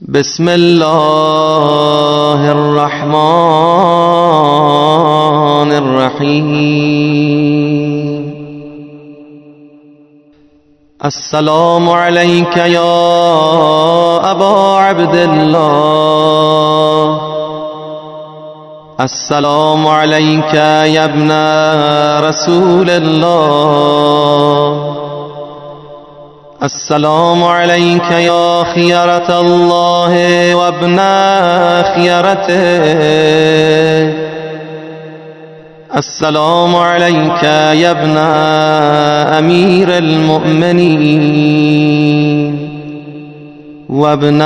[0.00, 3.12] بسم الله الرحمن
[5.72, 7.28] الرحيم
[11.04, 17.20] السلام عليك يا أبا عبد الله
[19.00, 21.30] السلام عليك يا ابن
[22.28, 24.97] رسول الله.
[26.62, 30.96] السلام عليك يا خيرة الله وابن
[31.94, 32.58] خيرته.
[35.96, 38.16] السلام عليك يا ابن
[39.38, 41.28] أمير المؤمنين
[43.88, 44.40] وابن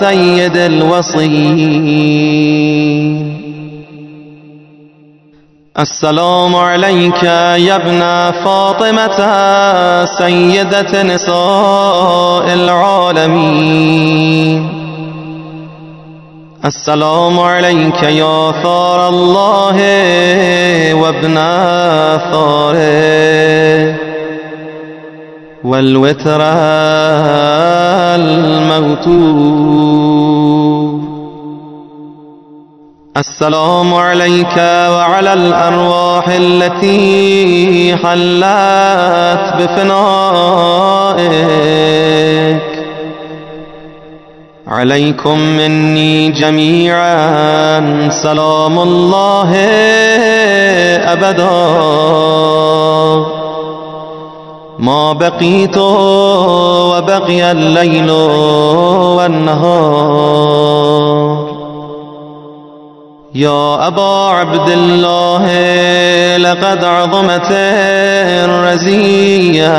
[0.00, 1.92] سيد الوصيين.
[5.78, 8.00] السلام عليك يا ابن
[8.44, 9.18] فاطمة
[10.04, 14.02] سيدة نساء العالمين.
[16.64, 19.76] السلام عليك يا ثار الله
[20.94, 21.34] وابن
[22.32, 23.94] ثاره
[25.64, 26.42] والوتر
[28.20, 30.41] الموتور
[33.16, 39.92] السلام عليك وعلى الأرواح التي حلت بفنائك.
[44.68, 47.80] عليكم مني جميعا
[48.22, 49.54] سلام الله
[51.12, 51.50] أبدا.
[54.78, 58.10] ما بقيت وبقي الليل
[59.16, 61.31] والنهار.
[63.34, 65.46] يا أبا عبد الله
[66.36, 67.50] لقد عظمت
[68.44, 69.72] الرزية.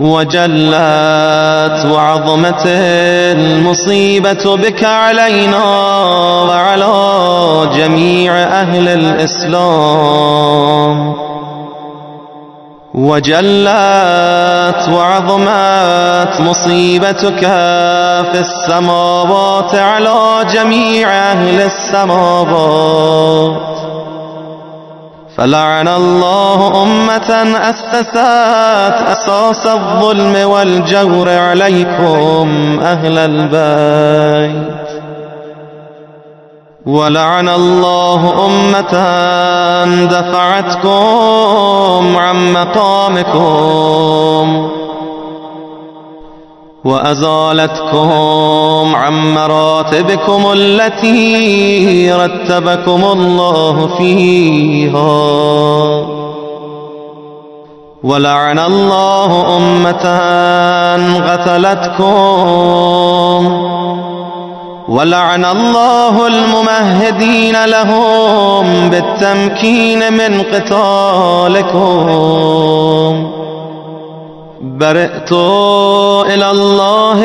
[0.00, 5.64] وجلت وعظمت المصيبة بك علينا
[6.42, 6.94] وعلى
[7.76, 10.48] جميع أهل الإسلام.
[12.98, 17.40] وجلت وعظمت مصيبتك
[18.32, 22.98] في السماوات على جميع أهل السماوات.
[25.36, 28.16] فلعن الله أمة أسست
[29.06, 34.78] أساس الظلم والجور عليكم أهل البيت.
[36.88, 38.92] ولعن الله أمة
[40.04, 40.96] دفعتكم
[42.16, 43.88] عن مقامكم
[46.84, 48.08] وأزالتكم
[48.96, 55.38] عن مراتبكم التي رتبكم الله فيها
[58.04, 60.04] ولعن الله أمة
[61.30, 62.78] قتلتكم
[64.88, 71.98] ولعن الله الممهدين لهم بالتمكين من قتالكم.
[74.60, 75.32] برئت
[76.32, 77.20] إلى الله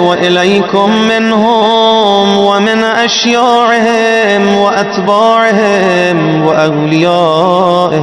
[0.00, 7.96] وإليكم منهم ومن أشياعهم وأتباعهم وأوليائهم.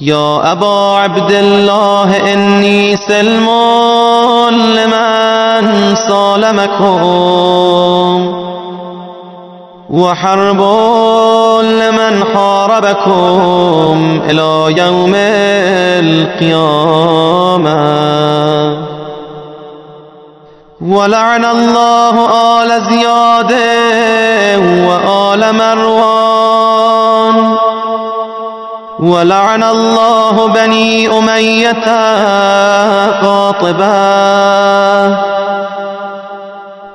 [0.00, 3.48] يا أبا عبد الله إني سلم
[4.50, 5.35] لمن
[6.08, 7.02] صالمكم
[9.90, 10.60] وحرب
[11.62, 15.12] لمن حاربكم إلى يوم
[16.44, 17.76] القيامة.
[20.80, 22.14] ولعن الله
[22.62, 23.52] آل زياد
[24.88, 26.56] وآل مروان.
[29.00, 31.84] ولعن الله بني أمية
[33.22, 33.86] قاطبة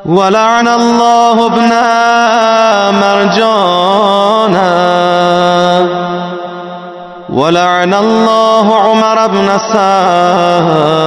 [0.06, 1.70] ولعن الله ابن
[3.02, 3.92] مرجانا
[7.34, 11.02] ولعن الله عمر بن سعد.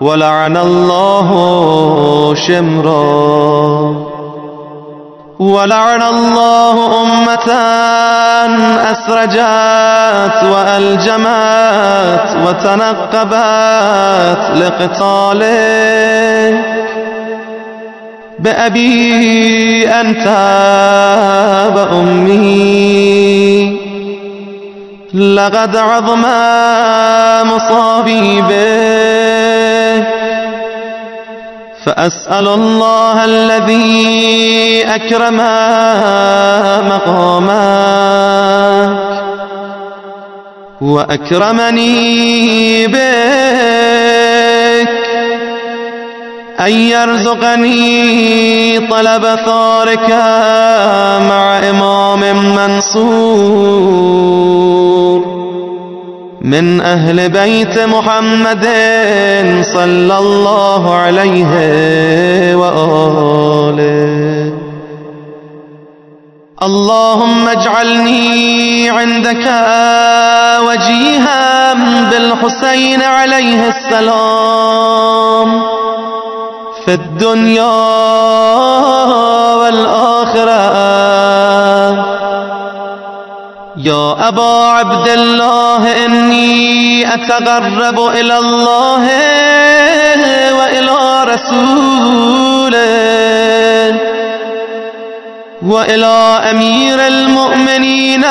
[0.00, 1.28] ولعن الله
[2.34, 3.89] شمرا.
[5.40, 7.52] ولعن الله أمة
[8.92, 16.00] أسرجت وألجمت وتنقبت لقتالك
[18.38, 20.26] بأبي أنت
[21.76, 23.20] وأمي
[25.14, 26.24] لقد عظم
[27.54, 30.19] مصابي بك
[31.84, 35.36] فأسأل الله الذي أكرم
[36.88, 38.10] مقامك.
[40.80, 42.06] وأكرمني
[42.86, 43.00] بك.
[46.60, 48.00] أن يرزقني
[48.80, 50.10] طلب ثارك
[51.28, 52.20] مع إمام
[52.54, 53.80] منصور.
[56.40, 58.64] من أهل بيت محمد
[59.74, 61.52] صلى الله عليه
[62.56, 64.52] وآله.
[66.62, 69.46] اللهم اجعلني عندك
[70.66, 71.74] وجيها
[72.10, 75.62] بالحسين عليه السلام.
[76.84, 77.76] في الدنيا
[79.60, 80.59] والآخرة
[83.84, 89.08] يا أبا عبد الله إني أتغرب إلى الله
[90.58, 92.80] وإلى رسوله
[95.66, 98.24] وإلى أمير المؤمنين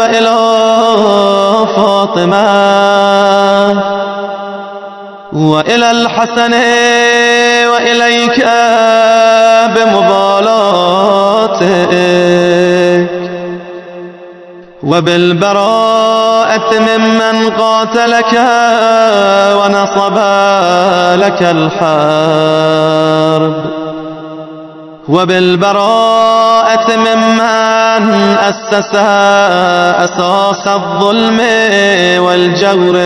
[0.00, 0.36] وإلى
[1.76, 2.76] فاطمة
[5.32, 6.52] وإلى الحسن
[7.70, 8.44] وإليك
[9.76, 10.25] بمبالاتك
[14.86, 18.32] وبالبراءة ممن قاتلك
[19.58, 20.16] ونصب
[21.22, 23.54] لك الحرب.
[25.08, 28.94] وبالبراءة ممن أسس
[30.04, 31.40] أساس الظلم
[32.24, 32.96] والجور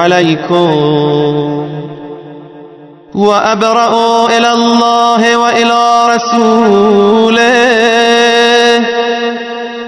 [0.00, 0.70] عليكم.
[3.14, 7.52] وأبرأ إلى الله وإلى رسوله.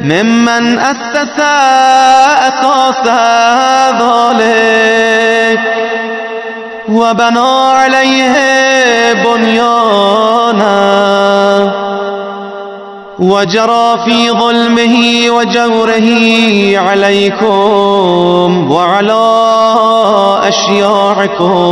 [0.04, 1.40] ممن أسس
[2.48, 3.06] أساس
[4.00, 5.60] ذلك
[6.88, 8.34] وبنى عليه
[9.12, 10.74] بنيانا
[13.18, 14.96] وجرى في ظلمه
[15.30, 16.08] وجوره
[16.78, 19.44] عليكم وعلى
[20.48, 21.64] أشياعكم.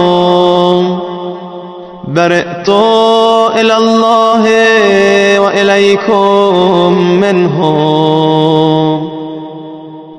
[2.14, 2.69] برئت
[3.61, 4.44] إلى الله
[5.41, 9.09] وإليكم منهم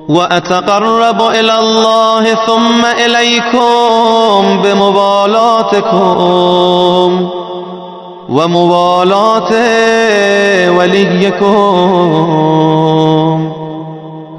[0.08, 6.00] وأتقرب إلى الله ثم إليكم بمبالاتكم
[8.28, 9.52] ومبالاة
[10.70, 12.24] وليكم.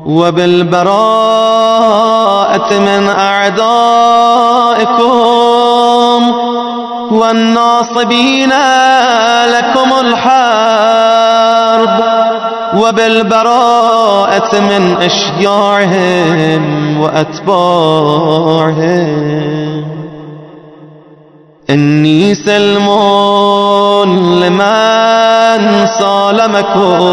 [0.06, 1.10] وبالبراءة
[2.80, 4.06] من أعدائكم
[7.12, 8.54] والناصبين
[9.46, 11.46] لكم الحرب
[12.78, 16.64] وبالبراءة من أشياعهم
[17.02, 18.26] وأتباعهم.
[21.70, 22.90] إني سلم
[24.44, 27.06] لمن صالمكم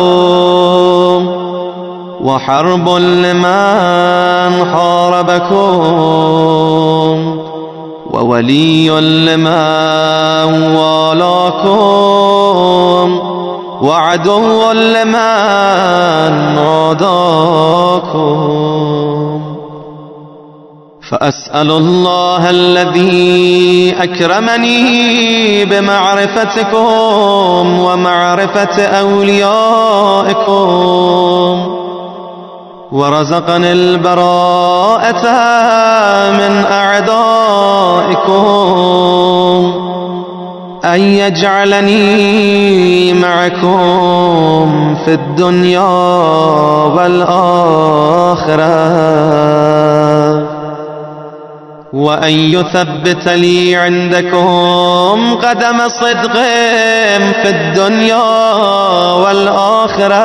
[2.21, 5.93] وحرب لمن حاربكم
[8.12, 12.03] وولي لمن والاكم
[13.82, 18.32] وعدو لمن عاداكم
[21.11, 26.79] فأسأل الله الذي أكرمني بمعرفتكم
[27.79, 30.23] ومعرفة أوليائكم.
[32.93, 35.23] ورزقني البراءة
[36.31, 38.32] من أعدائكم
[40.84, 42.03] أن يجعلني
[43.15, 45.89] معكم في الدنيا
[46.94, 48.72] والآخرة
[51.93, 56.32] وأن يثبت لي عندكم قدم صدق
[57.43, 58.53] في الدنيا
[59.15, 60.22] والآخرة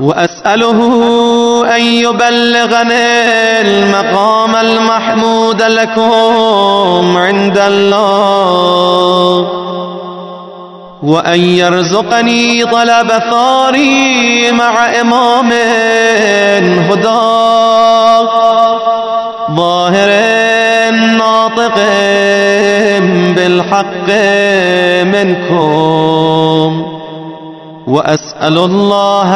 [0.00, 0.78] وأسأله
[1.76, 9.48] أن يبلغني المقام المحمود لكم عند الله
[11.02, 15.52] وأن يرزقني طلب ثاري مع إمام
[16.90, 17.36] هدى
[19.56, 20.10] ظاهر
[21.18, 21.78] ناطق
[23.36, 24.10] بالحق
[25.04, 26.96] منكم.
[28.36, 29.30] وأسأل الله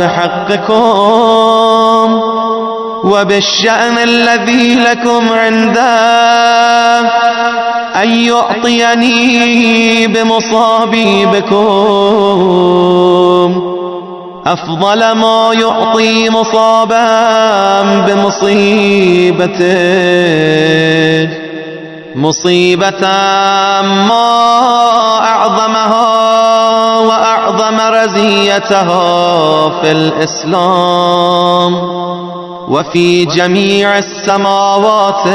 [0.00, 0.84] بحقكم
[3.04, 7.00] وبالشأن الذي لكم عنده
[8.02, 11.54] أن يعطيني بمصابي بكم.
[14.46, 19.64] أفضل ما يعطي مصابا بمصيبته.
[22.16, 23.00] مصيبة
[24.08, 24.44] ما
[25.18, 26.34] أعظمها
[27.76, 31.74] مرزيتها في الإسلام.
[32.68, 35.26] وفي جميع السماوات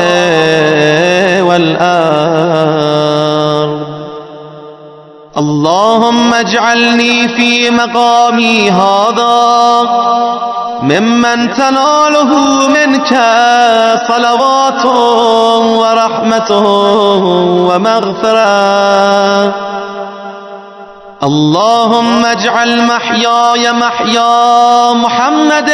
[1.42, 2.60] والأرض.
[5.38, 9.82] اللهم اجعلني في مقامي هذا
[10.82, 12.36] ممن تناله
[12.68, 13.10] منك
[14.08, 14.86] صلوات
[15.80, 16.52] ورحمة
[17.70, 19.54] ومغفرة.
[21.24, 25.72] اللهم اجعل محياي محيا محمد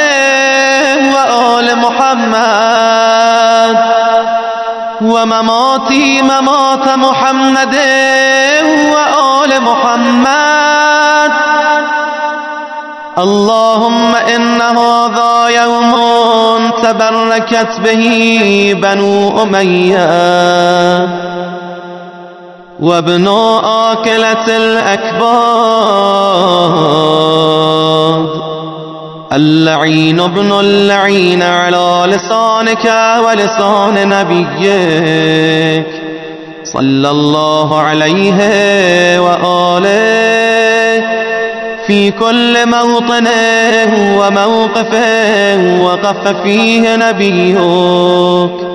[1.13, 3.77] وآل محمد
[5.01, 7.75] ومماتي ممات محمد
[8.93, 11.31] وآل محمد.
[13.17, 21.24] اللهم إن هذا يوم تبركت به بنو أمية.
[22.79, 23.27] وابن
[23.63, 25.15] آكلة الأكباد
[29.33, 32.93] اللعين ابن اللعين على لسانك
[33.25, 35.85] ولسان نبيك.
[36.63, 38.39] صلى الله عليه
[39.19, 41.05] وآله.
[41.87, 43.27] في كل موطن
[44.17, 44.93] وموقف
[45.81, 48.74] وقف فيه نبيك.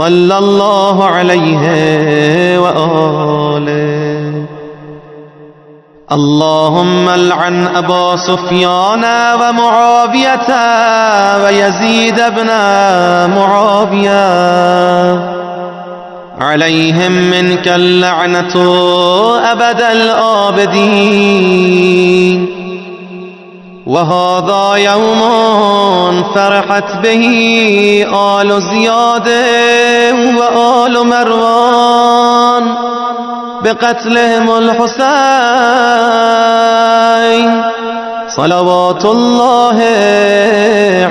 [0.00, 1.64] صلى الله عليه
[2.58, 4.44] وآله.
[6.12, 9.04] اللهم العن أبا سفيان
[9.40, 10.50] ومعاوية
[11.44, 12.46] ويزيد بن
[13.36, 14.20] معاوية.
[16.40, 18.54] عليهم منك اللعنة
[19.52, 21.00] أبد الآبدين.
[23.86, 25.22] وهذا يوم
[26.34, 27.24] فرحت به
[28.14, 29.28] آل زياد
[30.38, 32.64] وآل مروان
[33.64, 35.00] بقتلهم الحسين
[38.36, 39.78] صلوات الله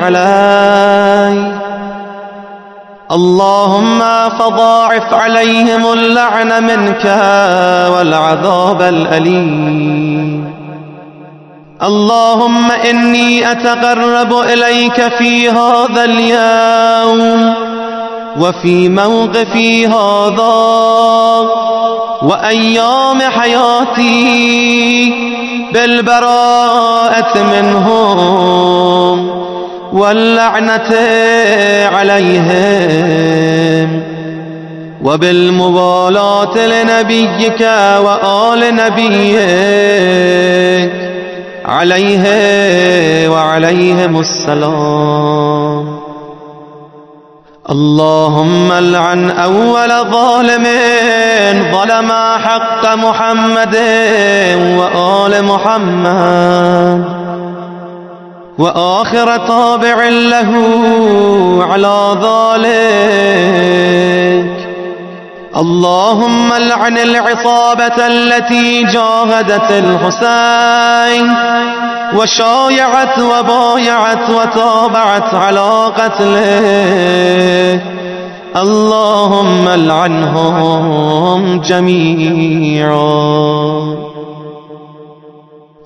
[0.04, 1.60] عليه
[3.12, 4.00] اللهم
[4.40, 7.06] فضاعف عليهم اللعن منك
[7.94, 10.29] والعذاب الأليم
[11.84, 17.54] اللهم إني أتقرب إليك في هذا اليوم
[18.40, 20.70] وفي موقفي هذا
[22.22, 25.14] وأيام حياتي
[25.74, 29.30] بالبراءة منهم
[29.94, 30.96] واللعنة
[31.98, 34.04] عليهم
[35.04, 37.62] وبالمبالاة لنبيك
[38.04, 39.40] وآل نبيك
[41.70, 46.00] عليه وعليهم السلام.
[47.70, 50.68] اللهم العن أول ظالم
[51.72, 52.12] ظلم
[52.44, 53.76] حق محمد
[54.78, 57.04] وآل محمد.
[58.60, 60.52] وآخر طابع له
[61.72, 63.00] على ذلك.
[65.58, 71.49] اللهم العن العصابة التي جاهدت الحسين.
[72.20, 77.82] وشايعت وبايعت وتابعت على قتله.
[78.56, 83.00] اللهم العنهم جميعا.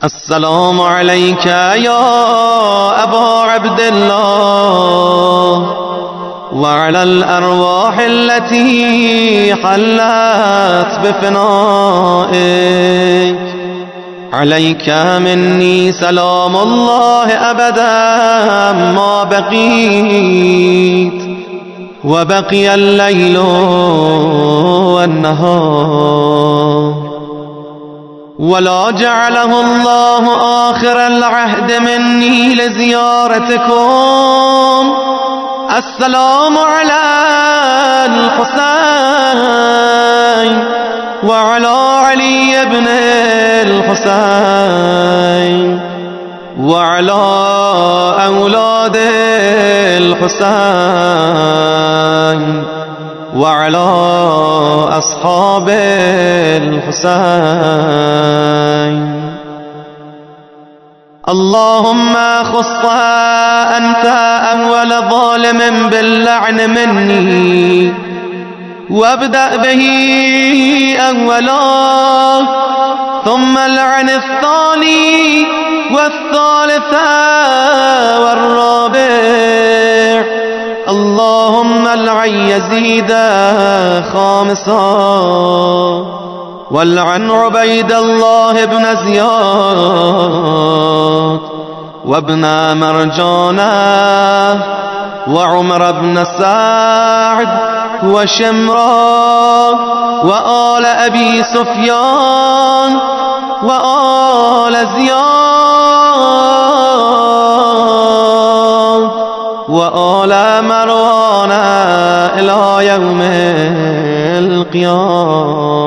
[0.04, 5.74] السلام عليك يا أبا عبد الله.
[6.54, 12.34] وعلى الأرواح التي حلت بفنائك.
[14.34, 21.14] عليك مني سلام الله أبدا ما بقيت
[22.04, 23.38] وبقي الليل
[24.96, 26.94] والنهار
[28.40, 30.26] ولا جعله الله
[30.70, 33.74] آخر العهد مني لزيارتكم
[35.78, 37.02] السلام على
[39.14, 40.64] الحسين
[41.24, 41.68] وعلى
[42.06, 42.88] علي بن
[43.94, 45.80] الحسين
[46.60, 47.24] وعلى
[48.26, 48.98] أولاد
[50.02, 51.44] الحسين
[53.38, 53.90] وعلى
[54.98, 55.70] أصحاب
[56.64, 57.34] الحسين.
[61.30, 62.86] اللهم خص
[63.78, 64.06] أنت
[64.54, 67.94] أول ظالم باللعن مني
[68.90, 69.84] وابدأ به
[71.00, 72.73] أولا.
[73.26, 75.46] ثم العن الثاني
[75.96, 76.94] والثالث
[78.20, 79.00] والرابع.
[80.90, 83.12] اللهم العن يزيد
[84.14, 84.84] خامسا.
[86.72, 90.44] والعن عبيد الله بن زياد
[92.06, 94.64] وابن مرجانه
[95.28, 99.70] وعمر بن سعد وشمرا
[100.24, 103.00] وآل أبي سفيان
[103.64, 105.44] وآل زياد
[109.70, 111.52] وآل مروان
[112.40, 113.22] إلى يوم
[114.72, 115.84] القيامة.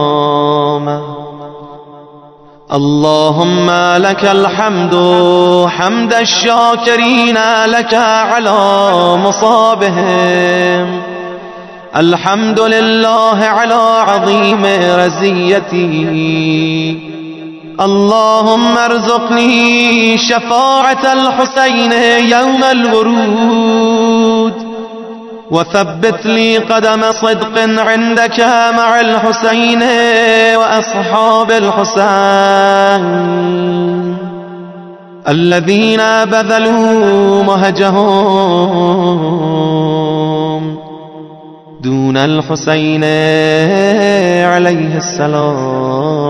[2.72, 4.94] اللهم لك الحمد
[5.68, 8.56] حمد الشاكرين لك على
[9.24, 11.02] مصابهم.
[11.96, 13.74] الحمد لله على
[14.08, 14.66] عظيم
[14.98, 15.86] رزيتي.
[17.80, 21.92] اللهم ارزقني شفاعة الحسين
[22.30, 24.52] يوم الورود.
[25.50, 28.40] وثبت لي قدم صدق عندك
[28.76, 29.82] مع الحسين
[30.56, 33.06] وأصحاب الحسين.
[35.28, 38.36] الذين بذلوا مهجهم
[41.86, 43.04] دون الحسين
[44.54, 46.25] عليه السلام.